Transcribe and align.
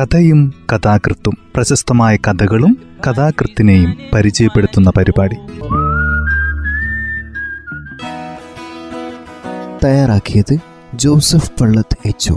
കഥയും 0.00 0.54
കഥാകൃത്തും 0.72 1.38
പ്രശസ്തമായ 1.54 2.16
കഥകളും 2.16 2.76
കഥാകൃത്തിനെയും 3.06 3.96
പരിചയപ്പെടുത്തുന്ന 4.14 4.92
പരിപാടി. 4.96 5.34
തയ്യാറാക്കിയത് 9.84 10.58
Joseph 10.94 11.50
Pallath 11.60 12.08
H 12.08 12.32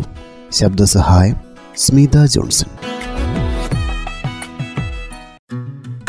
ശബ്ദസഹായം 0.52 1.36
Smitha 1.78 2.26
Johnson. 2.26 2.68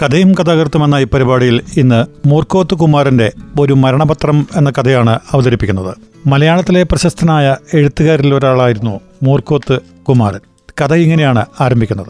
കഥയും 0.03 0.35
കഥാകൃത്തും 0.35 0.85
എന്ന 0.85 0.95
ഈ 0.95 1.05
പരിപാടിയിൽ 1.05 1.61
ഇന്ന് 1.77 2.29
മൂർക്കോത്ത് 2.29 2.75
കുമാരന്റെ 2.75 3.33
ഒരു 3.61 3.73
മരണപത്രം 3.73 4.47
എന്ന 4.57 4.71
കഥയാണ് 4.71 5.19
അവതരിപ്പിക്കുന്നത്. 5.31 5.97
മലയാളത്തിലെ 6.29 6.83
പ്രശസ്തനായ 6.83 7.57
എഴുത്തുകാരിൽ 7.75 8.35
ഒരാളായിരുന്നു 8.35 9.01
മൂർക്കോത്ത് 9.23 9.81
കുമാരൻ. 10.09 10.41
കഥ 10.81 10.95
ഇങ്ങനെയാണ് 10.95 11.47
ആരംഭിക്കുന്നത്. 11.61 12.07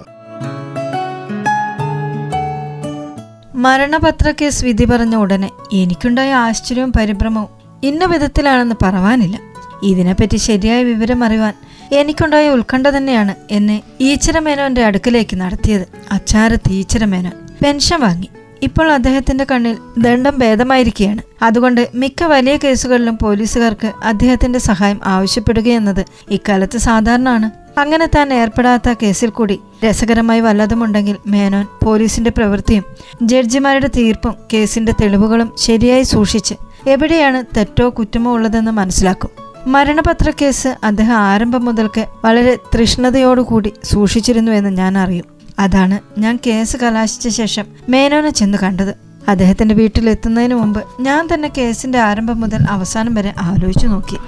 മരണപത്ര 3.55 4.33
കേസ് 4.41 4.65
വിധി 4.65 4.85
പറഞ്ഞ 4.85 5.17
ഉടനെ 5.17 5.51
എനിക്കുണ്ടായ 5.73 6.35
ആശ്ചര്യവും 6.35 6.93
പരിഭ്രമവും 6.93 7.49
ഇന്ന 7.83 8.05
വിധത്തിലാണെന്ന് 8.05 8.75
പറവാനില്ല. 8.83 9.41
ഇതിനെപ്പറ്റി 9.83 10.37
ശരിയായ 10.37 10.85
വിവരം 10.85 11.25
അറിവാൻ 11.25 11.55
എനിക്കുണ്ടായ 11.93 12.49
ഉത്കണ്ഠ 12.51 12.87
തന്നെയാണ് 12.87 13.35
എന്നെ 13.51 13.83
ഈച്ചരമേനോന്റെ 14.01 14.85
അടുക്കലേക്ക് 14.85 15.37
നടത്തിയത്. 15.37 15.87
അച്ചാരത്ത് 16.13 16.73
ഈച്ചരമേനോൻ 16.73 17.33
പെൻഷൻ 17.65 18.01
വാങ്ങി. 18.01 18.29
ഇപ്പോൾ 18.63 18.93
അദ്ദേഹത്തിന്റെ 18.93 19.47
കണ്ണിൽ 19.51 19.77
ദണ്ഡം 19.99 20.39
ഭേദമായിരിക്കുകയാണ്. 20.39 21.23
അതുകൊണ്ട് 21.43 21.89
മിക്ക 21.95 22.25
വലിയ 22.25 22.57
കേസുകളിലും 22.57 23.19
പോലീസുകാർക്ക് 23.23 23.93
അദ്ദേഹത്തിന്റെ 24.05 24.59
സഹായം 24.59 25.01
ആവശ്യപ്പെടുകയെന്നത് 25.05 26.05
ഇക്കാലത്ത് 26.31 26.79
സാധാരണമാണ്. 26.79 27.64
അങ്ങനെ 27.79 28.07
താൻ 28.07 28.35
ഏർപ്പെടാത്ത 28.35 28.95
കേസിൽ 29.03 29.31
കൂടി 29.31 29.61
രസകരമായി 29.85 30.41
വല്ലതുമുണ്ടെങ്കിൽ 30.41 31.17
മേനോൻ 31.27 31.67
പോലീസിന്റെ 31.85 32.31
പ്രവൃത്തിയും 32.31 32.85
ജഡ്ജിമാരുടെ 33.23 33.91
തീർപ്പും 33.97 34.35
കേസിന്റെ 34.53 34.93
തെളിവുകളും 35.01 35.53
ശരിയായി 35.59 36.03
സൂക്ഷിച്ച് 36.03 36.55
എവിടെയാണ് 36.89 37.45
തെറ്റോ 37.57 37.89
കുറ്റമോ 37.89 38.35
ഉള്ളതെന്ന് 38.35 38.71
മനസ്സിലാക്കും. 38.71 39.31
മരണപത്ര 39.67 40.33
കേസ് 40.43 40.77
അദ്ദേഹം 40.85 41.15
ആരംഭം 41.15 41.65
മുതൽക്ക് 41.65 42.07
വളരെ 42.25 42.59
തൃഷ്ണതയോടുകൂടി 42.75 43.73
സൂക്ഷിച്ചിരുന്നു 43.85 44.53
എന്ന് 44.53 44.71
ഞാൻ 44.71 44.99
അറിയും. 44.99 45.25
അതാണ് 45.59 46.21
ഞാൻ 46.21 46.39
കേസ് 46.47 46.77
കലാശിച്ച 46.77 47.29
ശേഷം 47.29 47.65
മേനോനെ 47.89 48.31
ചെന്ന് 48.31 48.59
കണ്ടത്. 48.59 48.95
അദ്ദേഹത്തിന്റെ 49.29 49.75
വീട്ടിലെത്തുന്നതിന് 49.75 50.55
മുമ്പ് 50.55 50.85
ഞാൻ 51.01 51.29
തന്നെ 51.35 51.51
കേസിന്റെ 51.59 51.99
ആരംഭം 51.99 52.41
മുതൽ 52.41 52.65
അവസാനം 52.71 53.15
വരെ 53.15 53.35
ആലോചിച്ചു 53.41 53.87
നോക്കി. 53.87 54.19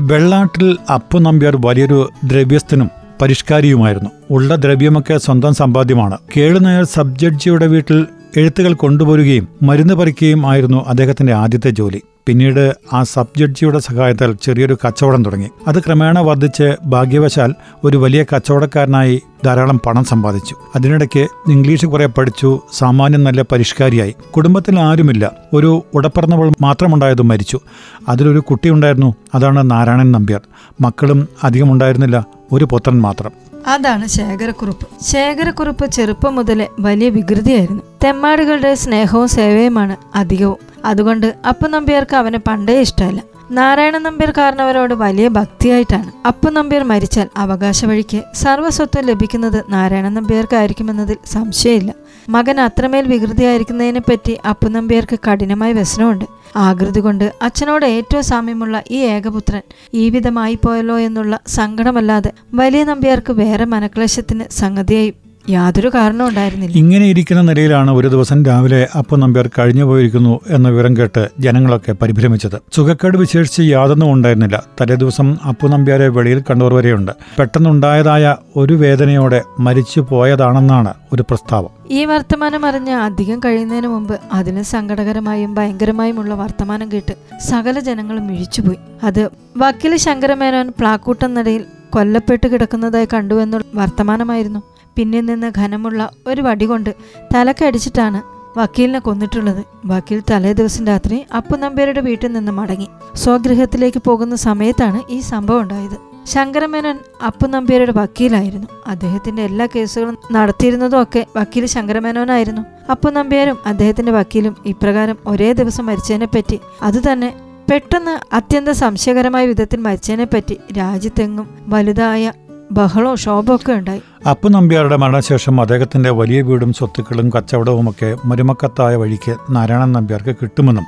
വെള്ളാട്ടിൽ 0.00 0.76
അപ്പു 0.94 1.18
നമ്പ്യാർ 1.18 1.58
വലിയൊരു 1.66 2.10
ദ്രവ്യസ്ഥനും 2.24 2.90
പരിഷ്കാരിയുമായിരുന്നു. 3.22 4.10
ഉള്ള 4.30 4.54
ദ്രവ്യമൊക്കെ 4.54 5.18
സ്വന്തം 5.18 5.54
സമ്പാദ്യമാണ്. 5.54 6.18
കേളുനായർ 6.36 6.84
സബ് 6.84 7.18
ജഡ്ജിയുടെ 7.18 7.66
വീട്ടിൽ 7.66 8.06
എഴുത്തുകൾ 8.36 8.74
കൊണ്ടുപോരുകയും 8.74 9.48
മരുന്ന് 9.62 9.94
പറിക്കുകയും 9.94 10.46
ആയിരുന്നു 10.46 10.84
അദ്ദേഹത്തിന്റെ 10.88 11.32
ആദ്യത്തെ 11.32 11.70
ജോലി. 11.70 12.02
പിന്നീട് 12.26 12.74
ആ 12.92 13.02
സബ് 13.02 13.38
ജഡ്ജിയുടെ 13.38 13.78
സഹായത്താൽ 13.78 14.32
ചെറിയൊരു 14.42 14.78
കച്ചവടം 14.86 15.24
തുടങ്ങി. 15.24 15.48
അത് 15.68 15.80
ക്രമേണ 15.80 16.18
വർദ്ധിച്ച് 16.18 16.76
ഭാഗ്യവശാൽ 16.84 17.54
ഒരു 17.84 17.96
വലിയ 17.96 18.24
കച്ചവടക്കാരനായി 18.36 19.22
ധാരാളം 19.44 19.80
പണം 19.86 20.04
സമ്പാദിച്ചു. 20.04 20.56
അതിനിടയ്ക്ക് 20.76 21.26
ഇംഗ്ലീഷ് 21.50 21.86
കുറെ 21.86 22.06
പഠിച്ചു 22.06 22.60
സാമാന്യം 22.72 23.24
നല്ല 23.24 23.42
പരിഷ്കാരിയായി. 23.42 24.14
കുടുംബത്തിൽ 24.36 24.80
ആരുമില്ല. 24.80 25.32
ഒരു 25.52 25.84
ഉടപ്പിറന്നവൾ 25.94 26.52
മാത്രമുണ്ടായതും 26.60 27.28
മരിച്ചു. 27.28 27.60
അതിലൊരു 28.08 28.38
കുട്ടിയുണ്ടായിരുന്നു. 28.38 29.14
അതാണ് 29.34 29.70
നാരായണൻ 29.70 30.12
നമ്പ്യാർ. 30.12 30.40
മക്കളും 30.80 31.28
അധികം 31.44 31.72
ഉണ്ടായിരുന്നില്ല 31.72 32.26
ഒരു 32.52 32.64
പുത്രൻ 32.64 33.00
മാത്രം. 33.00 33.32
അതാണ് 33.66 34.06
ശേഖരക്കുറുപ്പ്. 34.06 34.88
ശേഖരക്കുറുപ്പ് 35.04 35.90
ചെറുപ്പം 35.90 36.34
മുതലേ 36.34 36.68
വലിയ 36.80 37.08
വികൃതിയായിരുന്നു. 37.08 37.82
തെമ്മാടികളുടെ 38.04 38.74
സ്നേഹവും 38.74 39.28
സേവയുമാണ് 39.28 39.96
അധികവും. 40.14 40.56
അതുകൊണ്ട് 40.84 41.34
അപ്പു 41.48 41.68
നമ്പ്യാർക്ക് 41.68 42.16
അവനെ 42.16 42.38
പണ്ടേ 42.38 42.80
ഇഷ്ടമല്ല. 42.80 43.22
നാരായണ 43.50 43.98
നമ്പ്യർ 43.98 44.30
കാരണവരോട് 44.30 44.94
വലിയ 44.94 45.28
ഭക്തിയായിട്ടാണ്. 45.28 46.12
അപ്പു 46.26 46.50
നമ്പ്യർ 46.50 46.82
മരിച്ചാൽ 46.82 47.28
അവകാശ 47.36 47.84
വഴിക്ക് 47.84 48.22
സർവസ്വത്വം 48.34 49.04
ലഭിക്കുന്നത് 49.04 49.64
നാരായണ 49.68 50.08
നമ്പ്യാർക്കായിരിക്കുമെന്നതിൽ 50.08 51.16
സംശയമില്ല. 51.26 51.94
മകൻ 52.28 52.60
അത്രമേൽ 52.60 53.08
വികൃതിയായിരിക്കുന്നതിനെപ്പറ്റി 53.08 54.38
അപ്പു 54.48 54.68
നമ്പ്യാർക്ക് 54.68 55.18
കഠിനമായ 55.28 55.72
വ്യസനമുണ്ട്. 55.72 56.24
ആകൃതി 56.56 57.00
കൊണ്ട് 57.00 57.32
അച്ഛനോട് 57.42 57.86
ഏറ്റവും 57.86 58.22
സാമ്യമുള്ള 58.22 58.82
ഈ 58.90 58.96
ഏകപുത്രൻ 58.96 59.62
ഈ 59.94 60.10
വിധമായി 60.10 60.54
പോയല്ലോ 60.54 60.98
എന്നുള്ള 60.98 61.40
സങ്കടമല്ലാതെ 61.46 62.32
വലിയ 62.54 62.84
നമ്പ്യാർക്ക് 62.84 63.32
വേറെ 63.32 63.64
മനക്ലേശത്തിന് 63.64 64.44
സംഗതിയായി. 64.50 65.14
യാതൊരു 65.50 65.88
കാരണവും 65.94 66.28
ഉണ്ടായിരുന്നില്ല. 66.28 66.78
ഇങ്ങനെ 66.78 67.06
ഇരിക്കുന്ന 67.06 67.42
നിലയിലാണ് 67.42 67.90
ഒരു 67.90 68.08
ദിവസം 68.08 68.44
രാവിലെ 68.44 68.88
അപ്പൻ 68.98 69.20
നമ്പ്യാർ 69.20 69.50
കഴിഞ്ഞു 69.58 69.84
പോയിരിക്കുന്നു 69.84 70.40
എന്ന 70.48 70.68
വിവരം 70.68 70.96
കേട്ട് 70.96 71.28
ജനങ്ങളൊക്കെ 71.40 71.92
പരിഭ്രമിച്ചത്. 71.92 72.62
സുഖക്കേട് 72.72 73.16
വിശേഷിച്ച് 73.16 73.62
യാതൊന്നും 73.62 74.12
ഉണ്ടായിരുന്നില്ല. 74.12 74.62
തലേ 74.80 74.94
ദിവസം 74.94 75.36
അപ്പു 75.48 75.66
നമ്പ്യാരെ 75.66 76.08
വെളിയിൽ 76.08 76.42
കണ്ടവർ 76.50 76.74
വരെയുണ്ട് 76.74 77.12
പെട്ടെന്നുണ്ടായതായ 77.38 78.36
ഒരു 78.56 78.74
വേദനയോടെ 78.74 79.42
മരിച്ചു 79.60 80.00
പോയതാണെന്നാണ് 80.00 80.94
ഒരു 81.12 81.22
പ്രസ്താവം. 81.22 81.70
ഈ 81.90 82.04
വർത്തമാനം 82.04 82.66
അറിഞ്ഞ് 82.66 82.92
അധികം 82.92 83.40
കഴിയുന്നതിന് 83.44 83.86
മുമ്പ് 83.86 84.20
അതിന് 84.32 84.62
സങ്കടകരമായും 84.62 85.54
ഭയങ്കരമായുമുള്ള 85.54 86.34
വർത്തമാനം 86.34 86.92
കേട്ട് 86.92 87.14
സകല 87.38 87.78
ജനങ്ങളും 87.78 88.26
മിഴിച്ചുപോയി. 88.26 88.78
അത് 89.02 89.30
വക്കീൽ 89.56 89.96
ശങ്കരമേനോൻ 89.96 90.68
പ്ലാക്കൂട്ടം 90.78 91.34
നടയിൽ 91.34 91.64
കൊല്ലപ്പെട്ട് 91.90 92.46
കിടക്കുന്നതായി 92.46 93.08
കണ്ടുവെന്നുള്ള 93.14 93.64
വർത്തമാനമായിരുന്നു. 93.74 94.62
പിന്നിൽ 94.96 95.26
നിന്ന് 95.26 95.52
ഘനമുള്ള 95.58 96.10
ഒരു 96.26 96.42
വടി 96.42 96.64
കൊണ്ട് 96.64 96.94
തലക്കടിച്ചിട്ടാണ് 97.34 98.22
വക്കീലിനെ 98.58 98.98
കൊന്നിട്ടുള്ളത്. 98.98 99.64
വക്കീൽ 99.84 100.22
തലേ 100.30 100.52
ദിവസം 100.52 100.86
രാത്രി 100.86 101.24
അപ്പു 101.36 101.56
നമ്പ്യരുടെ 101.56 102.00
വീട്ടിൽ 102.00 102.32
നിന്ന് 102.32 102.52
മടങ്ങി. 102.52 102.88
സ്വഗൃഹത്തിലേക്ക് 103.14 104.02
പോകുന്ന 104.06 104.36
സമയത്താണ് 104.36 105.12
ഈ 105.12 105.20
സംഭവം 105.20 105.60
ഉണ്ടായത്. 105.60 106.26
ശങ്കരമേനോൻ 106.26 106.98
അപ്പു 107.26 107.46
നമ്പ്യരുടെ 107.46 107.92
വക്കീലായിരുന്നു. 107.92 108.66
അദ്ദേഹത്തിന്റെ 108.86 109.42
എല്ലാ 109.42 109.68
കേസുകളും 109.76 110.18
നടത്തിയിരുന്നതും 110.32 111.02
ഒക്കെ 111.02 111.26
വക്കീൽ 111.36 111.66
ശങ്കരമേനോനായിരുന്നു. 111.66 112.62
അപ്പു 112.90 113.10
നമ്പ്യാരും 113.10 113.58
അദ്ദേഹത്തിന്റെ 113.66 114.12
വക്കീലും 114.12 114.56
ഇപ്രകാരം 114.66 115.16
ഒരേ 115.26 115.52
ദിവസം 115.52 115.86
മരിച്ചതിനെപ്പറ്റി 115.86 116.60
അതുതന്നെ 116.82 117.34
പെട്ടെന്ന് 117.72 118.34
അത്യന്തം 118.34 118.74
സംശയകരമായ 118.74 119.46
വിധത്തിൽ 119.46 119.80
മരിച്ചതിനെപ്പറ്റി 119.80 120.60
രാജ്യത്തെങ്ങും 120.78 121.48
വലുതായ 121.66 122.32
ബഹളവും 122.72 123.16
ശോഭമൊക്കെ 123.16 123.72
ഉണ്ടായി. 123.72 124.02
അപ്പു 124.30 124.48
നമ്പ്യാരുടെ 124.48 124.96
മരണശേഷം 124.96 125.60
അദ്ദേഹത്തിന്റെ 125.60 126.10
വലിയ 126.10 126.42
വീടും 126.42 126.72
സ്വത്തുക്കളും 126.72 127.30
കച്ചവടവും 127.30 127.90
ഒക്കെ 127.90 128.16
മരുമക്കത്തായ 128.24 128.96
വഴിക്ക് 128.96 129.36
നാരായണൻ 129.50 129.92
നമ്പ്യാർക്ക് 129.92 130.36
കിട്ടുമെന്നും 130.42 130.84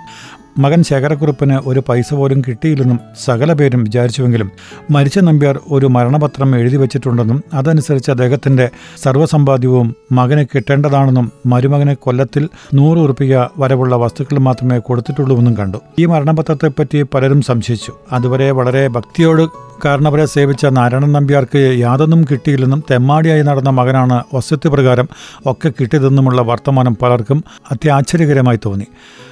മകൻ 0.59 0.83
ശേഖരക്കുറുപ്പിന് 0.83 1.59
ഒരു 1.67 1.83
പൈസ 1.89 2.15
പോലും 2.15 2.43
കിട്ടിയില്ലെന്നും 2.49 3.00
സകല 3.25 3.53
പേരും 3.53 3.84
വിചാരിച്ചുവെങ്കിലും 3.84 4.50
മരിച്ച 4.91 5.19
നമ്പ്യാർ 5.19 5.61
ഒരു 5.71 5.87
മരണപത്രം 5.87 6.56
എഴുതി 6.56 6.77
വച്ചിട്ടുണ്ടെന്നും 6.77 7.44
അതനുസരിച്ച് 7.55 8.11
അദ്ദേഹത്തിന്റെ 8.11 8.71
സർവസമ്പാദ്യവും 9.03 9.97
മകന് 10.12 10.47
കിട്ടേണ്ടതാണെന്നും 10.55 11.33
മരുമകന് 11.47 11.97
കൊല്ലത്തിൽ 11.97 12.49
നൂറ് 12.75 12.99
ഉറുപ്പിക 12.99 13.39
വരവുള്ള 13.59 13.97
വസ്തുക്കൾ 13.97 14.39
മാത്രമേ 14.39 14.78
കൊടുത്തിട്ടുള്ളൂവെന്നും 14.78 15.56
കണ്ടു. 15.56 15.78
ഈ 15.99 16.06
മരണപത്രത്തെപ്പറ്റി 16.06 17.03
പലരും 17.03 17.43
സംശയിച്ചു. 17.43 17.93
അതുവരെ 18.12 18.50
വളരെ 18.50 18.89
ഭക്തിയോട് 18.89 19.74
കാരണവരെ 19.84 20.25
സേവിച്ച 20.25 20.67
നാരായണൻ 20.67 21.12
നമ്പ്യാർക്ക് 21.12 21.77
യാതൊന്നും 21.78 22.25
കിട്ടിയില്ലെന്നും 22.25 22.84
തെമ്മാടിയായി 22.91 23.43
നടന്ന 23.43 23.71
മകനാണ് 23.71 24.22
വസ്തുപ്രകാരം 24.34 25.09
ഒക്കെ 25.47 25.72
കിട്ടിയതെന്നുമുള്ള 25.81 26.43
വർത്തമാനം 26.43 26.97
പലർക്കും 27.03 27.45
അത്യാശ്ചര്യകരമായി 27.71 28.59
തോന്നി. 28.67 28.87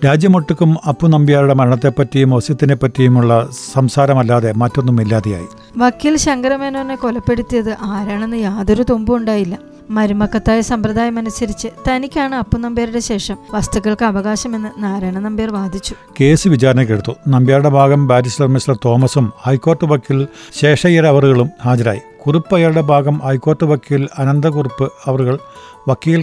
രാജ്യമൊട്ടുക്കും 0.04 0.76
അപ്പു 0.88 1.06
നമ്പ്യാരുടെ 1.06 1.54
മരണത്തെപ്പറ്റിയും 1.54 2.30
വസ്യത്തിനെ 2.30 2.74
പറ്റിയുമുള്ള 2.74 3.48
സംസാരമല്ലാതെ 3.72 4.52
മറ്റൊന്നും 4.52 5.00
ഇല്ലാതെയായി 5.00 5.48
വക്കീൽ 5.78 6.16
ശങ്കരമേനോനെ 6.16 6.94
കൊലപ്പെടുത്തിയത് 6.94 7.76
ആരാണെന്ന് 7.82 8.36
യാതൊരു 8.36 8.82
തുമ്പും 8.90 9.16
ഉണ്ടായില്ല. 9.16 9.71
മരുമക്കത്തായ 9.90 10.60
സമ്പ്രദായം 10.60 11.18
അനുസരിച്ച് 11.18 11.68
തനിക്കാണ് 11.88 12.34
അപ്പു 12.34 12.58
നമ്പ്യാരുടെ 12.58 12.98
ശേഷം 12.98 13.36
വസ്തുക്കൾക്ക് 13.52 14.04
അവകാശമെന്ന് 14.04 14.82
നാരായണ 14.82 15.18
നമ്പ്യാർ 15.18 15.50
വാദിച്ചു. 15.50 15.94
കേസ് 16.20 16.48
വിചാരണയ്ക്കെടുത്തു 16.48 17.12
നമ്പ്യാരുടെ 17.28 17.68
ഭാഗം 17.68 18.06
ബാരിസ്റ്റർ 18.06 18.46
മിസ്റ്റർ 18.46 18.78
തോമസും 18.84 19.32
ഹൈക്കോടതി 19.42 19.86
വക്കീൽ 19.86 20.26
ശേഷയ്യർ 20.52 21.06
അവറുകളും 21.06 21.50
ഹാജരായി. 21.64 22.00
കുറുപ്പ് 22.26 22.54
അയാളുടെ 22.54 22.80
ഭാഗം 22.80 23.18
ഹൈക്കോടതി 23.18 23.64
വക്കീൽ 23.64 24.08
അനന്തകുറുപ്പ് 24.18 24.92
അവറുകൾ 25.04 25.38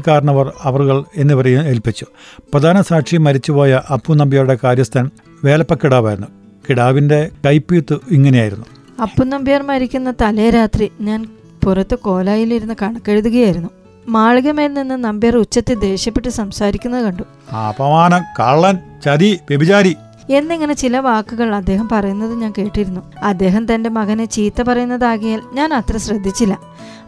കാരണവർ 0.07 0.53
അവറുകൾ 0.63 1.03
എന്നിവരെ 1.17 1.49
ഏൽപ്പിച്ചു. 1.49 2.05
പ്രധാന 2.53 2.81
സാക്ഷി 2.81 3.17
മരിച്ചുപോയ 3.17 3.81
അപ്പു 3.93 4.13
നമ്പ്യാരുടെ 4.13 4.57
കാര്യസ്ഥൻ 4.63 5.09
വേലപ്പക്കിടാവായിരുന്നു. 5.43 6.27
കിടാവിന്റെ 6.69 7.29
കൈപ്പീത്ത് 7.45 7.97
ഇങ്ങനെയായിരുന്നു. 8.11 8.65
അപ്പു 9.01 9.23
നമ്പ്യാർ 9.23 9.61
മരിക്കുന്ന 9.61 10.13
തലേ 10.21 10.49
രാത്രി 10.49 10.91
ഞാൻ 11.01 11.27
പുറത്ത് 11.63 11.95
കോലായിലിരുന്ന് 11.95 12.73
കണക്കെഴുതുകയായിരുന്നു. 12.81 13.69
മാളികമേൽ 14.07 14.73
നിന്ന് 14.73 14.95
നമ്പ്യാർ 14.95 15.37
ഉച്ചത്തിൽ 15.37 15.79
ദേഷ്യപ്പെട്ട് 15.79 16.27
സംസാരിക്കുന്നത് 16.27 17.05
കണ്ടു. 17.05 17.23
അപമാനം 17.55 18.23
കള്ളൻ 18.39 18.77
ചതി 19.05 19.39
വ്യഭിചാരി. 19.49 19.95
എന്നിങ്ങനെ 20.29 20.73
ചില 20.73 20.97
വാക്കുകൾ 20.97 21.55
അദ്ദേഹം 21.55 21.89
പറയുന്നത് 21.91 22.35
ഞാൻ 22.35 22.53
കേട്ടിരുന്നു. 22.57 23.01
അദ്ദേഹം 23.23 23.73
തന്റെ 23.73 23.89
മകനെ 23.89 24.25
ചീത്ത 24.25 24.61
പറയുന്നതാകിയാൽ 24.61 25.41
ഞാൻ 25.53 25.73
അത്ര 25.73 25.97
ശ്രദ്ധിച്ചില്ല. 25.97 26.59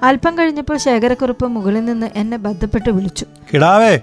അല്പം 0.03 0.37
കഴിഞ്ഞപ്പോൾ 0.37 0.77
ശേഖരക്കുറുപ്പ് 0.77 1.47
മുകളിൽ 1.47 1.85
നിന്ന് 1.85 2.09
എന്നെ 2.15 2.37
ബന്ധപ്പെട്ട് 2.37 2.89
വിളിച്ചു. 2.89 3.25
കിടാവേ 3.53 3.99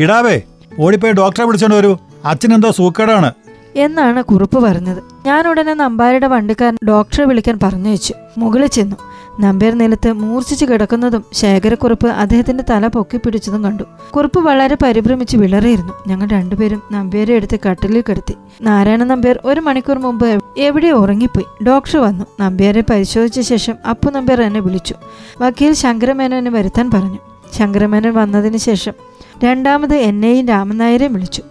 കിടാവേ 0.00 0.40
ഓടിപ്പോയി 0.80 1.12
ഡോക്ടറെ 1.12 1.44
വിളിച്ചോണ്ട് 1.44 1.76
വരൂ. 1.76 1.98
അച്ഛനെന്തോ 2.24 2.70
സൂക്കേടാണ്. 2.70 3.32
എന്നാണ് 3.76 4.22
കുറുപ്പ് 4.22 4.58
പറഞ്ഞത്. 4.64 5.02
ഞാൻ 5.26 5.48
ഉടനെ 5.48 5.74
നമ്പാരുടെ 5.74 6.26
വണ്ടിക്കാരൻ 6.26 6.78
ഡോക്ടറെ 6.88 7.24
വിളിക്കാൻ 7.24 7.58
പറഞ്ഞു 7.62 7.90
വെച്ചു 7.90 8.14
മുകളിൽ 8.38 8.66
ചെന്നു. 8.66 8.96
നമ്പ്യാർ 9.40 9.78
നിലത്ത് 9.78 10.12
മൂർച്ഛിച്ചു 10.12 10.64
കിടക്കുന്നതും 10.64 11.24
ശേഖരക്കുറുപ്പ് 11.32 12.06
അദ്ദേഹത്തിന്റെ 12.06 12.64
തല 12.70 12.86
പൊക്കി 12.86 13.16
പിടിച്ചതും 13.16 13.64
കണ്ടു. 13.64 13.82
കുറുപ്പ് 14.16 14.38
വളരെ 14.40 14.76
പരിഭ്രമിച്ച് 14.82 15.36
വിളറിയിരുന്നു. 15.36 15.92
ഞങ്ങൾ 16.06 16.28
രണ്ടുപേരും 16.28 16.82
നമ്പ്യാരെ 16.92 17.34
എടുത്ത് 17.34 17.58
കട്ടിലിൽ 17.70 18.04
കിടത്തി. 18.08 18.34
നാരായണ 18.62 19.04
നമ്പ്യാർ 19.04 19.38
ഒരു 19.44 19.60
മണിക്കൂർ 19.60 19.98
മുമ്പ് 19.98 20.40
എവിടെ 20.58 20.88
ഉറങ്ങിപ്പോയി? 20.88 21.64
ഡോക്ടർ 21.64 21.98
വന്നു. 21.98 22.24
നമ്പ്യാരെ 22.40 22.84
പരിശോധിച്ച 22.90 23.40
ശേഷം 23.40 23.74
അപ്പു 23.90 24.10
നമ്പ്യാർ 24.10 24.42
എന്നെ 24.42 24.60
വിളിച്ചു. 24.60 24.94
വക്കീൽ 25.40 25.72
ശങ്കരമേനോനെ 25.72 26.50
വരുത്താൻ 26.50 26.90
പറഞ്ഞു. 26.90 27.18
ശങ്കരമേനോൻ 27.58 28.14
വന്നതിന് 28.14 28.56
ശേഷം 28.56 28.92
രണ്ടാമത് 29.44 29.94
എന്നെയും 29.94 30.48
രാമനായരെയും 30.48 31.12
വിളിച്ചു. 31.12 31.42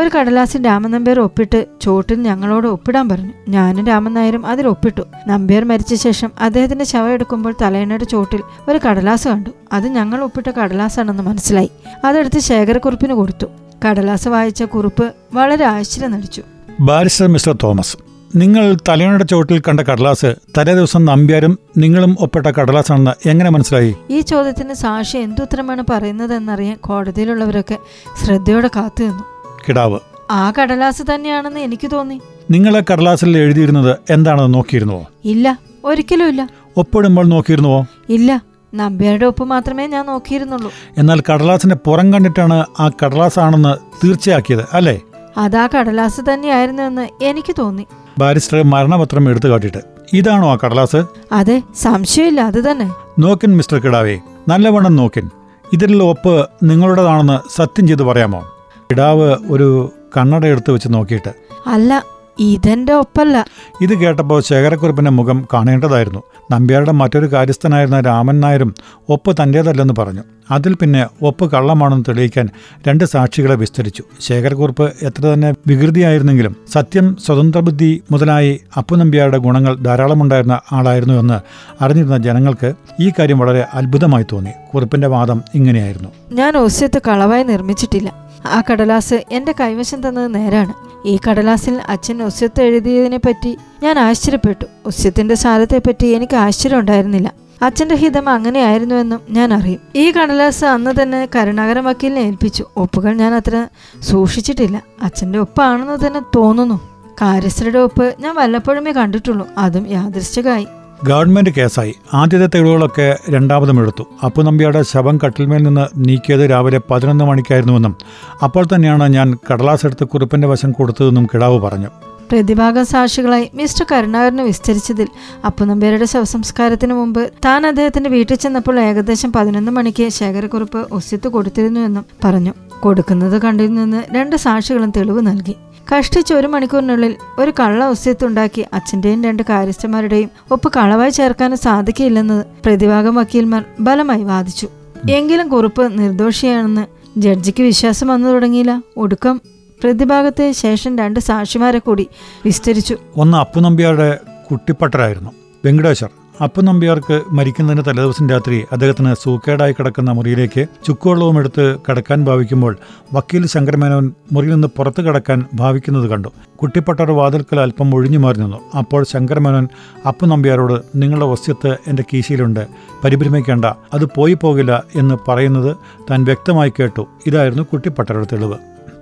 ഒരു 0.00 0.10
കടലാസിൽ 0.18 0.66
രാമൻ 0.66 0.90
നമ്പ്യാർ 0.90 1.20
ഒപ്പിട്ട് 1.20 1.66
ചോട്ടിൽ 1.82 2.22
ഞങ്ങളോട് 2.22 2.66
ഒപ്പിടാൻ 2.66 3.08
പറഞ്ഞു. 3.08 3.32
ഞാനും 3.48 3.86
രാമൻ 3.86 4.14
നായരും 4.14 4.46
അതിൽ 4.46 4.66
ഒപ്പിട്ടു. 4.66 5.02
നമ്പ്യാർ 5.26 5.64
മരിച്ച 5.64 5.94
ശേഷം 5.94 6.32
അദ്ദേഹത്തിന്റെ 6.40 6.84
ശവം 6.84 7.12
എടുക്കുമ്പോൾ 7.12 7.54
തലയണയുടെ 7.62 8.04
ചോട്ടിൽ 8.04 8.42
ഒരു 8.68 8.80
കടലാസ് 8.88 9.28
കണ്ടു. 9.28 9.50
അത് 9.72 9.86
ഞങ്ങൾ 9.88 10.22
ഒപ്പിട്ട 10.22 10.50
കടലാസാണെന്ന് 10.50 11.22
മനസ്സിലായി. 11.22 11.70
അതെടുത്ത് 12.04 12.38
ശേഖരക്കുറിപ്പിന് 12.38 13.14
കൊടുത്തു. 13.14 13.46
കടലാസ് 13.84 14.28
വായിച്ച 14.28 14.62
കുറിപ്പ് 14.62 15.12
വളരെ 15.34 15.64
ആശ്ചര്യം 15.64 16.10
നടിച്ചു. 16.10 16.42
ബാരിസ്റ്റർ 16.80 17.26
മിസ്റ്റർ 17.26 17.56
തോമസ് 17.62 17.96
നിങ്ങൾ 18.36 18.76
തലയണയുടെ 18.88 19.24
ചോട്ടിൽ 19.24 19.60
കണ്ട 19.60 19.80
കടലാസ് 19.80 20.34
തലേ 20.58 20.74
ദിവസം 20.74 21.04
നമ്പ്യാരും 21.04 21.58
നിങ്ങളും 21.78 22.16
ഒപ്പിട്ട 22.20 22.46
കടലാസാണെന്ന് 22.46 23.28
എങ്ങനെ 23.28 23.50
മനസ്സിലായി? 23.50 23.94
ഈ 24.10 24.20
ചോദ്യത്തിന് 24.20 24.74
സാക്ഷി 24.74 25.18
എന്തുത്തരമാണ് 25.18 25.84
പറയുന്നതെന്നറിയാൻ 25.90 26.76
കോടതിയിലുള്ളവരൊക്കെ 26.76 27.78
ശ്രദ്ധയോടെ 28.24 28.70
കാത്തു 28.76 29.02
നിന്നു. 29.02 29.33
കിടാവ്. 29.68 29.98
ആ 30.30 30.50
കടലാസ് 30.50 31.02
തന്നെയാണെന്ന് 31.14 31.60
എനിക്ക് 31.60 31.90
തോന്നി. 31.92 32.20
നിങ്ങളെ 32.50 32.82
കടലാസിൽ 32.92 33.38
എഴുതിയിരുന്നത് 33.38 33.96
എന്താണെന്ന് 34.10 34.54
നോക്കിയിരുന്നുവോ? 34.54 35.06
ഇല്ല 35.24 35.58
ഒരിക്കലും 35.84 36.28
ഇല്ല. 36.28 36.48
ഒപ്പിടുമ്പോൾ 36.76 37.26
നോക്കിയിരുന്നുവോ? 37.26 37.86
ഇല്ല 38.08 38.42
നമ്പ്യാരുടെ 38.74 39.26
ഒപ്പ് 39.26 39.44
മാത്രമേ 39.44 39.86
ഞാൻ 39.86 40.06
നോക്കിയിരുന്നുള്ളൂ. 40.06 40.72
എന്നാൽ 40.98 41.20
കടലാസിന്റെ 41.20 41.76
പുറം 41.76 42.12
കണ്ടിട്ടാണ് 42.12 42.64
ആ 42.80 42.90
കടലാസ് 43.04 43.38
ആണെന്ന് 43.38 44.06
തീർച്ചയാക്കിയത് 44.06 44.66
അല്ലേ? 44.72 45.00
അതാ 45.36 45.66
കടലാസ് 45.66 46.20
തന്നെയായിരുന്നു 46.20 46.82
എന്ന് 46.82 47.08
എനിക്ക് 47.24 47.54
തോന്നി. 47.58 47.86
ബാരിസ്റ്റർ 48.18 48.62
മരണപത്രം 48.62 49.30
എടുത്തു 49.30 49.48
കാട്ടിട്ട് 49.48 49.78
ഇതാണോ 50.12 50.52
ആ 50.52 50.58
കടലാസ്? 50.64 51.04
അതെ 51.32 51.62
സംശയമില്ല 51.82 52.40
അത് 52.40 52.70
തന്നെ. 52.70 52.90
നോക്കിൻ 53.18 53.56
മിസ്റ്റർ 53.56 53.78
കിടാവേ. 53.78 54.18
നല്ലവണ്ണം 54.48 54.96
നോക്കിൻ. 54.96 55.30
ഇതിലുള്ള 55.72 56.04
ഒപ്പ് 56.04 56.48
നിങ്ങളുടേതാണെന്ന് 56.62 57.40
സത്യം 57.56 57.86
ചെയ്ത് 57.86 58.02
പറയാമോ? 58.02 58.53
കിടാവ് 58.90 59.36
ഒരു 59.50 59.92
കണ്ണട 60.16 60.46
എടുത്ത് 60.46 60.70
വെച്ച് 60.70 60.88
നോക്കിയിട്ട് 60.90 61.32
അല്ല 61.66 62.04
ഇതെന്റെ 62.38 62.92
ഒപ്പല്ല. 62.92 63.46
ഇത് 63.80 63.98
കേട്ടപ്പോൾ 63.98 64.40
ശേഖരക്കുറിപ്പിന്റെ 64.40 65.10
മുഖം 65.10 65.46
കാണേണ്ടതായിരുന്നു. 65.54 66.22
നമ്പ്യാരുടെ 66.50 66.92
മറ്റൊരു 66.92 67.26
കാര്യസ്ഥനായിരുന്ന 67.26 68.00
രാമൻ 68.00 68.40
നായരും 68.40 68.74
ഒപ്പ് 69.08 69.42
തന്റേതല്ലെന്ന് 69.42 69.94
പറഞ്ഞു. 69.98 70.20
അതിൽ 70.50 70.74
പിന്നെ 70.74 71.06
ഒപ്പ് 71.22 71.50
കള്ളമാണെന്ന് 71.52 72.04
തെളിയിക്കാൻ 72.08 72.48
രണ്ട് 72.88 73.04
സാക്ഷികളെ 73.04 73.54
വിസ്തരിച്ചു. 73.54 74.02
ശേഖരക്കുറിപ്പ് 74.20 74.92
എത്ര 75.02 75.22
തന്നെ 75.22 75.54
വികൃതിയായിരുന്നെങ്കിലും 75.66 76.56
സത്യം 76.72 77.16
സ്വതന്ത്രബുദ്ധി 77.26 78.02
മുതലായി 78.10 78.60
അപ്പു 78.78 78.96
നമ്പ്യാരുടെ 78.96 79.38
ഗുണങ്ങൾ 79.38 79.76
ധാരാളമുണ്ടായിരുന്ന 79.76 80.60
ആളായിരുന്നു 80.72 81.14
എന്ന് 81.14 81.40
അറിഞ്ഞിരുന്ന 81.84 82.16
ജനങ്ങൾക്ക് 82.16 82.74
ഈ 83.00 83.12
കാര്യം 83.18 83.38
വളരെ 83.38 83.66
അത്ഭുതമായി 83.74 84.24
തോന്നി. 84.32 84.50
കുറിപ്പിന്റെ 84.74 85.08
വാദം 85.08 85.42
ഇങ്ങനെയായിരുന്നു. 85.54 86.08
ഞാൻ 86.32 86.56
ഓസ്യത്ത് 86.56 87.00
കളവായി 87.08 87.42
നിർമ്മിച്ചിട്ടില്ല. 87.42 88.23
ആ 88.46 88.62
കടലാസ് 88.72 89.24
എന്റെ 89.32 89.54
കൈവശം 89.60 90.08
തന്നത് 90.08 90.34
നേരാണ്. 90.34 90.74
ഈ 91.06 91.18
കടലാസിൽ 91.30 91.80
അച്ഛൻ 91.88 92.22
ഒസ്യത്ത് 92.22 92.62
എഴുതിയതിനെ 92.62 93.16
പറ്റി 93.16 93.58
ഞാൻ 93.82 93.98
ആശ്ചര്യപ്പെട്ടു. 93.98 94.64
ഒസ്യത്തിന്റെ 94.86 95.34
സാരത്തെപ്പറ്റി 95.34 96.06
എനിക്ക് 96.06 96.36
ആശ്ചര്യം 96.36 96.78
ഉണ്ടായിരുന്നില്ല. 96.78 97.34
അച്ഛന്റെ 97.62 97.94
ഹിതം 97.94 98.28
അങ്ങനെയായിരുന്നുവെന്നും 98.28 99.20
ഞാൻ 99.30 99.54
അറിയും. 99.54 99.80
ഈ 99.96 100.10
കടലാസ് 100.10 100.64
അന്ന് 100.64 101.02
തന്നെ 101.02 101.28
കരുണാകരൻ 101.36 101.84
വക്കീലിനെ 101.84 102.20
ഏൽപ്പിച്ചു. 102.20 102.64
ഒപ്പുകൾ 102.76 103.12
ഞാൻ 103.14 103.34
അത്ര 103.34 103.66
സൂക്ഷിച്ചിട്ടില്ല. 104.00 104.82
അച്ഛന്റെ 105.02 105.38
ഒപ്പാണെന്ന് 105.38 106.06
തന്നെ 106.06 106.20
തോന്നുന്നു. 106.36 106.80
കാര്യസ്ഥരുടെ 107.22 107.78
ഒപ്പ് 107.78 108.14
ഞാൻ 108.20 108.34
വല്ലപ്പോഴുമേ 108.34 108.92
കണ്ടിട്ടുള്ളൂ. 108.92 109.48
അതും 109.58 109.88
യാദൃശ്ചികമായി. 109.88 110.66
ഗവൺമെന്റ് 111.08 111.50
കേസായി. 111.50 111.94
ആദ്യത്തെ 112.14 112.46
തെളിവുകളൊക്കെ 112.46 113.18
രണ്ടാമതും 113.30 113.80
എടുത്തു. 113.80 114.04
അപ്പു 114.24 114.42
ശവം 114.82 115.18
കട്ടിൽമേൽ 115.26 115.62
നിന്ന് 115.62 115.86
നീക്കിയത് 115.96 116.50
രാവിലെ 116.50 116.80
പതിനൊന്ന് 116.90 117.24
മണിക്കായിരുന്നുവെന്നും 117.24 117.96
അപ്പോൾ 118.44 118.66
തന്നെയാണ് 118.66 119.08
ഞാൻ 119.08 119.38
കടലാസ് 119.50 119.86
എടുത്ത് 119.86 120.04
കുറിപ്പിന്റെ 120.04 120.48
വശം 120.48 120.72
കൊടുത്തതെന്നും 120.72 121.26
കിടാവ് 121.34 121.58
പറഞ്ഞു. 121.60 121.88
പ്രതിഭാഗം 122.32 122.86
സാക്ഷികളായി 122.86 123.50
മിസ്റ്റർ 123.54 123.86
കരുണാകരനെ 123.92 124.44
വിസ്തരിച്ചതിൽ 124.44 125.08
അപ്പുനമ്പ്യാരുടെ 125.44 126.04
ശവസംസ്കാരത്തിന് 126.04 126.94
മുമ്പ് 126.94 127.30
താൻ 127.44 127.66
അദ്ദേഹത്തിന്റെ 127.66 128.10
വീട്ടിൽ 128.10 128.36
ചെന്നപ്പോൾ 128.36 128.80
ഏകദേശം 128.80 129.32
പതിനൊന്ന് 129.32 129.72
മണിക്ക് 129.72 130.08
ശേഖരക്കുറിപ്പ് 130.08 130.86
ഒസ്യത്ത് 130.92 131.28
കൊടുത്തിരുന്നുവെന്നും 131.28 132.04
പറഞ്ഞു. 132.24 132.54
കൊടുക്കുന്നത് 132.80 133.42
കണ്ടിരുന്നെന്ന് 133.42 134.14
രണ്ട് 134.14 134.36
സാക്ഷികളും 134.36 134.92
തെളിവ് 134.96 135.26
നൽകി. 135.26 135.56
കഷ്ടിച്ച് 135.92 136.34
ഒരു 136.34 136.46
മണിക്കൂറിനുള്ളിൽ 136.46 137.16
ഒരു 137.38 137.52
കള്ള 137.60 137.88
ഒസ്യത്തുണ്ടാക്കി 137.88 138.64
അച്ഛന്റെയും 138.72 139.24
രണ്ട് 139.24 139.42
കാര്യസ്ഥന്മാരുടെയും 139.48 140.30
ഒപ്പ് 140.50 140.72
കളവായി 140.76 141.10
ചേർക്കാനും 141.10 141.58
സാധിക്കില്ലെന്ന് 141.58 142.44
പ്രതിഭാഗം 142.64 143.14
വക്കീൽമാർ 143.14 143.64
ബലമായി 143.80 144.24
വാദിച്ചു. 144.24 144.68
എങ്കിലും 145.10 145.48
കുറിപ്പ് 145.48 145.98
നിർദോഷിയാണെന്ന് 145.98 146.86
ജഡ്ജിക്ക് 147.20 147.62
വിശ്വാസം 147.62 148.06
വന്നു 148.06 148.28
തുടങ്ങിയില്ല. 148.28 148.82
ഒടുക്കം 148.96 149.40
പ്രതിഭാഗത്തെ 149.82 150.52
ശേഷം 150.52 150.98
രണ്ട് 150.98 151.20
സാക്ഷിമാരെ 151.20 151.78
കൂടി 151.78 152.06
വിസ്തരിച്ചു. 152.44 152.96
ഒന്ന് 153.16 153.38
അപ്പു 153.38 153.60
നമ്പ്യാരുടെ 153.60 154.18
കുട്ടിപ്പട്ടരായിരുന്നു. 154.50 155.30
വെങ്കടേശ്വർ. 155.64 156.10
അപ്പു 156.42 156.62
നമ്പ്യാർക്ക് 156.62 157.22
മരിക്കുന്നതിന് 157.30 157.84
തലേദിവസം 157.86 158.30
രാത്രി 158.30 158.64
അദ്ദേഹത്തിന് 158.72 159.14
സൂക്കേടായി 159.22 159.72
കിടക്കുന്ന 159.72 160.10
മുറിയിലേക്ക് 160.10 160.66
ചുക്കുവെള്ളവും 160.86 161.38
എടുത്ത് 161.38 161.76
കടക്കാൻ 161.90 162.24
ഭാവിക്കുമ്പോൾ 162.24 162.76
വക്കീൽ 163.12 163.46
ശങ്കരമേനോൻ 163.46 164.12
മുറിയിൽ 164.32 164.52
നിന്ന് 164.52 164.68
പുറത്തു 164.76 165.02
കടക്കാൻ 165.02 165.44
ഭാവിക്കുന്നത് 165.54 166.10
കണ്ടു. 166.10 166.28
കുട്ടിപ്പട്ടർ 166.62 167.10
വാതിൽക്കൽ 167.10 167.60
അല്പം 167.60 167.94
ഒഴിഞ്ഞു 167.94 168.18
മാറി 168.18 168.38
നിന്നു. 168.38 168.56
അപ്പോൾ 168.78 169.04
ശങ്കരമേനോൻ 169.04 169.68
അപ്പു 170.08 170.26
നമ്പ്യാരോട് 170.26 171.02
നിങ്ങളുടെ 171.02 171.26
വസ്യത്ത് 171.26 171.78
എന്റെ 171.86 172.04
കീശയിലുണ്ട്. 172.14 172.66
പരിഭ്രമിക്കേണ്ട. 173.04 173.64
അത് 173.64 174.04
പോയി 174.16 174.34
പോകില്ല 174.34 174.82
എന്ന് 174.94 175.18
പറയുന്നത് 175.28 175.76
താൻ 176.10 176.24
വ്യക്തമായി 176.24 176.72
കേട്ടു. 176.80 177.06
ഇതായിരുന്നു 177.26 177.62
കുട്ടിപ്പട്ടരുടെ 177.62 178.26
തെളിവ്. 178.32 178.58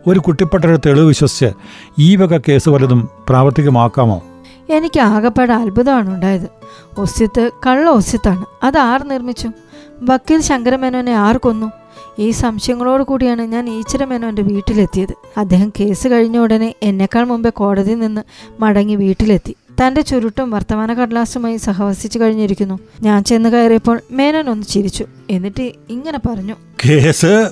ഒരു 0.06 0.18
കുട്ടിപ്പട്ടരുടെ 0.18 0.78
തെളിവ് 0.86 1.06
വിശ്വസിച്ച് 1.06 1.52
ഈ 1.98 2.16
വക 2.16 2.36
കേസ് 2.36 2.68
വല്ലതും 2.68 3.08
പ്രാവർത്തികമാക്കാമോ? 3.28 4.22
എനിക്ക് 4.70 5.00
ആകപ്പാടെ 5.00 5.52
അത്ഭുതമാണ് 5.52 6.14
ഉണ്ടായത്. 6.14 6.48
ഒസ്യത്ത് 6.98 7.50
കള്ള 7.66 7.90
ഒസ്യത്താണ്. 7.90 8.46
അത് 8.62 8.78
ആർ 8.78 9.04
നിർമ്മിച്ചു? 9.04 9.50
വക്കീൽ 10.02 10.40
ശങ്കരമേനോനെ 10.40 11.12
ആർ 11.12 11.36
കൊന്നു? 11.36 11.72
ഈ 12.18 12.30
സംശയങ്ങളോട് 12.30 13.02
കൂടിയാണ് 13.02 13.42
ഞാൻ 13.42 13.70
ഈശ്വരമേനോന്റെ 13.70 14.42
വീട്ടിലെത്തിയത്. 14.42 15.14
അദ്ദേഹം 15.36 15.72
കേസ് 15.80 16.08
കഴിഞ്ഞ 16.08 16.38
ഉടനെ 16.38 16.74
എന്നെക്കാൾ 16.82 17.24
മുമ്പേ 17.24 17.50
കോടതിയിൽ 17.50 17.98
നിന്ന് 17.98 18.20
മടങ്ങി 18.60 18.94
വീട്ടിലെത്തി. 18.94 19.56
തന്റെ 19.80 20.00
ചുരുട്ടും 20.00 20.50
വർത്തമാന 20.50 20.94
കടലാസുമായി 20.94 21.56
സഹവസിച്ചു 21.56 22.18
കഴിഞ്ഞിരിക്കുന്നു. 22.18 22.78
ഞാൻ 23.02 23.24
ചെന്ന് 23.24 23.48
കയറിയപ്പോൾ 23.48 24.00
മേനോൻ 24.10 24.50
ഒന്ന് 24.50 24.66
ചിരിച്ചു. 24.66 25.06
എന്നിട്ട് 25.30 25.72
ഇങ്ങനെ 25.90 26.18
പറഞ്ഞു. 26.18 26.54
കേസ് 26.84 27.50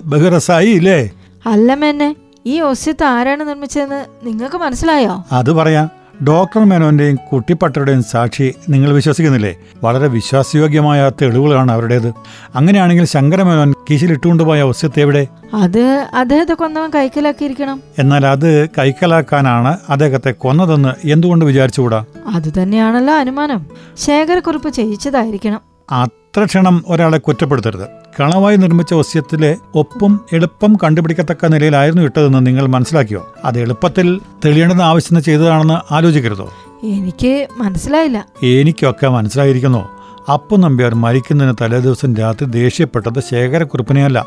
ഇല്ലേ 0.60 1.10
അല്ല 1.46 1.74
മേനെ 1.74 2.16
ഈ 2.46 2.60
ഒസ്യത്ത് 2.60 3.04
ആരാണ് 3.04 3.48
നിർമ്മിച്ചതെന്ന് 3.48 4.04
നിങ്ങൾക്ക് 4.22 4.56
മനസ്സിലായോ? 4.56 5.24
അത് 5.32 5.52
പറയാം. 5.52 5.99
ഡോക്ടർ 6.24 6.64
മേനോന്റെയും 6.64 7.18
കുട്ടിപ്പട്ടരുടെയും 7.32 8.02
സാക്ഷി 8.02 8.54
നിങ്ങൾ 8.68 8.92
വിശ്വസിക്കുന്നില്ലേ? 8.92 9.56
വളരെ 9.84 10.06
വിശ്വാസയോഗ്യമായ 10.06 11.10
തെളിവുകളാണ് 11.22 11.72
അവരുടേത്. 11.72 12.14
അങ്ങനെയാണെങ്കിൽ 12.54 13.04
ശങ്കരമേനോൻ 13.04 13.74
കീശിലിട്ടുകൊണ്ടുപോയ 13.90 14.62
ഒസ്യത്ത് 14.62 15.00
എവിടെ? 15.00 15.26
അത് 15.54 16.06
അദ്ദേഹത്തെ 16.14 16.54
കൊന്നവൻ 16.54 16.90
കൈക്കലാക്കിയിരിക്കണം 16.90 17.80
എന്നാൽ 17.98 18.26
അത് 18.26 18.68
കൈക്കലാക്കാനാണ് 18.68 19.78
അദ്ദേഹത്തെ 19.88 20.30
കൊന്നതെന്ന് 20.30 21.08
എന്തുകൊണ്ട് 21.08 21.44
വിചാരിച്ചുകൂടാ? 21.44 22.04
അത് 22.34 22.62
തന്നെയാണല്ലോ 22.62 23.14
അനുമാനം. 23.14 23.66
ശേഖരക്കുറിപ്പ് 23.98 24.68
ചെയ്യിച്ചതായിരിക്കണം. 24.68 25.60
അത്ര 25.90 26.44
ക്ഷണം 26.44 26.84
ഒരാളെ 26.88 27.18
കുറ്റപ്പെടുത്തരുത്. 27.18 27.99
കളവായി 28.18 28.56
നിർമ്മിച്ച 28.56 28.94
ഒസ്യത്തിലെ 28.94 29.56
ഒപ്പും 29.74 30.20
എളുപ്പം 30.32 30.76
കണ്ടുപിടിക്കത്തക്ക 30.84 31.46
നിലയിലായിരുന്നു 31.46 32.02
ഇട്ടതെന്ന് 32.02 32.46
നിങ്ങൾ 32.46 32.66
മനസ്സിലാക്കിയോ? 32.66 33.34
അത് 33.44 33.60
എളുപ്പത്തിൽ 33.60 34.20
തെളിയേണ്ടെന്ന് 34.44 34.84
ആവശ്യത്തിന് 34.84 35.20
ചെയ്തതാണെന്ന് 35.20 35.94
ആലോചിക്കരുതോ? 35.94 36.52
എനിക്ക് 36.82 37.48
മനസ്സിലായില്ല. 37.56 38.26
എനിക്കൊക്കെ 38.42 39.06
മനസ്സിലായിരിക്കുന്നു. 39.06 39.88
അപ്പു 40.32 40.56
നമ്പ്യാർ 40.56 40.94
മരിക്കുന്നതിന് 40.94 41.54
തലേദിവസം 41.60 42.16
രാത്രി 42.16 42.44
ദേഷ്യപ്പെട്ടത് 42.44 43.20
ശേഖരക്കുറിപ്പിനെയല്ല. 43.30 44.26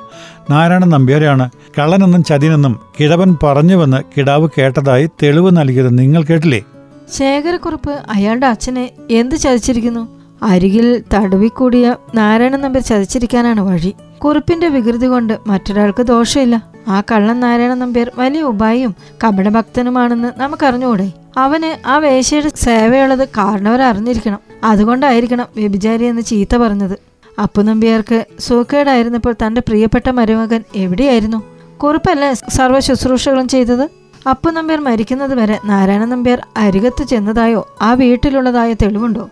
നാരായണൻ 0.50 0.90
നമ്പ്യാരെയാണ് 0.90 1.50
കള്ളനെന്നും 1.80 2.24
ചതിനെന്നും 2.24 2.80
കിഴവൻ 3.00 3.38
പറഞ്ഞുവെന്ന് 3.44 3.98
കിടാവ് 4.18 4.50
കേട്ടതായി 4.58 5.10
തെളിവ് 5.24 5.58
നൽകിയത് 5.58 6.00
നിങ്ങൾ 6.00 6.24
കേട്ടില്ലേ? 6.24 6.62
ശേഖരക്കുറിപ്പ് 7.18 8.00
അയാളുടെ 8.12 8.48
അച്ഛനെ 8.48 8.92
എന്ത് 9.12 9.36
ചതിച്ചിരിക്കുന്നു? 9.36 10.23
അരികിൽ 10.44 11.04
തടവിക്കൂടിയ 11.14 11.96
നാരായണൻ 12.16 12.62
നമ്പ്യാർ 12.62 12.84
ചതിച്ചിരിക്കാനാണ് 12.84 13.62
വഴി. 13.62 13.96
കുറിപ്പിന്റെ 14.18 14.68
വികൃതി 14.68 15.08
കൊണ്ട് 15.08 15.38
മറ്റൊരാൾക്ക് 15.48 16.04
ദോഷമില്ല. 16.04 16.64
ആ 16.88 17.02
കള്ളൻ 17.12 17.40
നാരായണൻ 17.40 17.80
നമ്പ്യാർ 17.80 18.12
വലിയ 18.18 18.42
ഉപായും 18.42 18.96
കപടഭക്തനുമാണെന്ന് 19.24 20.32
നമുക്കറിഞ്ഞുകൂടെ 20.38 21.12
അവന് 21.38 21.88
ആ 21.88 21.98
വേശയുടെ 21.98 22.52
സേവയുള്ളത് 22.56 23.28
കാരണവർ 23.28 23.82
അറിഞ്ഞിരിക്കണം 23.82 24.40
അതുകൊണ്ടായിരിക്കണം 24.64 25.46
വ്യഭിചാരി 25.56 26.04
എന്ന് 26.04 26.22
ചീത്ത 26.22 26.56
പറഞ്ഞത്. 26.58 27.00
അപ്പു 27.42 27.62
നമ്പ്യാർക്ക് 27.62 28.26
സൂക്കേടായിരുന്നപ്പോൾ 28.40 29.36
തന്റെ 29.46 29.62
പ്രിയപ്പെട്ട 29.68 30.10
മരുമകൻ 30.10 30.64
എവിടെയായിരുന്നു? 30.76 31.44
കുറിപ്പല്ലേ 31.78 32.34
സർവ 32.34 32.80
ശുശ്രൂഷകളും 32.80 33.48
ചെയ്തത്? 33.48 33.90
അപ്പു 34.30 34.52
നമ്പ്യാർ 34.52 34.80
മരിക്കുന്നത് 34.80 35.34
വരെ 35.36 35.60
നാരായണ 35.66 36.06
നമ്പ്യാർ 36.06 36.42
അരികത്ത് 36.58 37.04
ചെന്നതായോ? 37.04 37.76
ആ 37.82 37.94
വീട്ടിലുള്ളതായോ 37.94 38.74
തെളിവുണ്ടോ? 38.82 39.30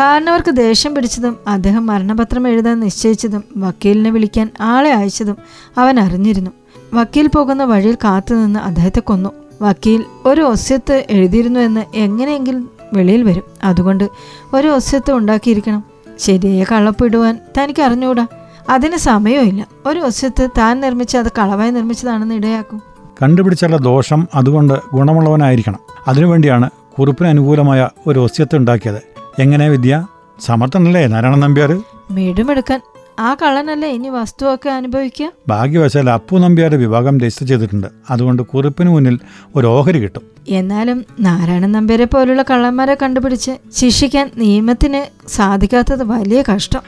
കാരണവർക്ക് 0.00 0.50
ദേഷ്യം 0.50 0.94
പിടിച്ചതും 0.94 1.36
അദ്ദേഹം 1.48 1.86
മരണപത്രം 1.86 2.48
എഴുതാൻ 2.48 2.80
നിശ്ചയിച്ചതും 2.80 3.44
വക്കീലിനെ 3.56 4.10
വിളിക്കാൻ 4.10 4.50
ആളെ 4.60 4.92
അയച്ചതും 4.92 5.36
അവൻ 5.78 6.00
അറിഞ്ഞിരുന്നു. 6.00 6.50
വക്കീൽ 6.94 7.26
പോകുന്ന 7.26 7.64
വഴിയിൽ 7.64 7.94
കാത്തുനിന്ന് 7.94 8.60
അദ്ദേഹത്തെ 8.60 9.00
കൊന്നു. 9.00 9.28
വക്കീൽ 9.62 10.04
ഒരു 10.26 10.40
ഒസ്യത്ത് 10.40 11.04
എഴുതിയിരുന്നു 11.10 11.60
എന്ന് 11.60 11.84
എങ്ങനെയെങ്കിലും 11.94 12.70
വെളിയിൽ 12.92 13.22
വരും. 13.22 13.42
അതുകൊണ്ട് 13.64 14.08
ഒരു 14.54 14.68
ഒസ്യത്ത് 14.68 15.12
ഉണ്ടാക്കിയിരിക്കണം. 15.12 15.84
ശരിയായ 16.18 16.64
കള്ളപ്പിടുവാൻ 16.72 17.38
തനിക്ക് 17.58 17.82
അറിഞ്ഞുകൂടാ 17.82 18.26
അതിന് 18.68 18.96
സമയമില്ല 18.96 19.66
ഒരു 19.86 20.00
ഒസ്യത്ത് 20.00 20.48
താൻ 20.58 20.80
നിർമ്മിച്ച 20.80 21.16
അത് 21.16 21.32
കളവായി 21.38 21.70
നിർമ്മിച്ചതാണെന്ന് 21.70 22.34
ഇടയാക്കും. 22.34 22.82
കണ്ടുപിടിച്ചുള്ള 23.22 23.76
ദോഷം 23.76 24.28
അതുകൊണ്ട് 24.34 24.74
ഗുണമുള്ളവനായിരിക്കണം. 24.92 25.78
അതിനുവേണ്ടിയാണ് 26.08 26.70
കുറിപ്പിന് 26.98 27.28
അനുകൂലമായ 27.28 27.88
ഒരു 28.06 28.20
ഒസ്യത്ത് 28.20 28.56
ഉണ്ടാക്കിയത്. 28.56 29.11
എങ്ങനെ 29.38 29.68
വിദ്യ? 29.68 30.06
സമർത്ഥനല്ലേ? 30.40 31.06
നാരായണൻ 31.06 31.40
നമ്പ്യാർ 31.40 31.82
വീടുമെടുക്കാൻ 32.10 32.80
ആ 33.18 33.34
കള്ളനല്ലേ 33.34 33.88
ഇനി 33.88 34.08
വസ്തുവൊക്കെ 34.08 34.70
അനുഭവിക്കുക? 34.70 35.32
ഭാഗ്യവശാൽ 35.48 36.10
അപ്പു 36.10 36.36
നമ്പ്യാർ 36.36 36.74
വിഭാഗം 36.74 37.20
രജിസ്റ്റർ 37.20 37.46
ചെയ്തിട്ടുണ്ട്. 37.46 37.86
അതുകൊണ്ട് 38.10 38.42
കുറിപ്പിന് 38.42 38.90
മുന്നിൽ 38.90 39.18
ഒരു 39.56 39.66
ഓഹരി 39.66 39.98
കിട്ടും. 39.98 40.22
എന്നാലും 40.48 41.04
നാരായണൻ 41.20 41.72
നമ്പ്യാരെ 41.72 42.04
പോലുള്ള 42.04 42.44
കള്ളന്മാരെ 42.50 42.96
കണ്ടുപിടിച്ച് 43.02 43.50
ശിക്ഷിക്കാൻ 43.76 44.30
നിയമത്തിന് 44.36 45.28
സാധിക്കാത്തത് 45.28 46.02
വലിയ 46.02 46.44
കഷ്ടം. 46.54 46.80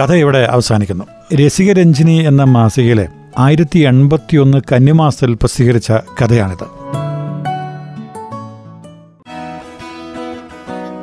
കഥ 0.00 0.12
ഇവിടെ 0.12 0.38
അവസാനിക്കുന്നു. 0.38 1.04
രസികരഞ്ജിനി 1.34 2.24
എന്ന 2.24 2.44
മാസികയിലെ 2.44 3.08
ആയിരത്തി 3.38 3.78
എൺപത്തിയൊന്ന് 3.78 4.58
കന്നിമാസത്തിൽ 4.72 5.34
പ്രസിദ്ധീകരിച്ച 5.34 5.90
കഥയാണിത്. 5.90 7.03